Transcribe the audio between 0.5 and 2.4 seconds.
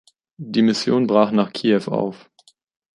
Mission brach nach Kiew auf.